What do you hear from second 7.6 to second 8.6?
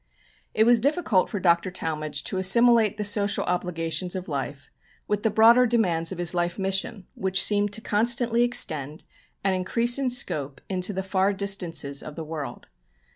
to constantly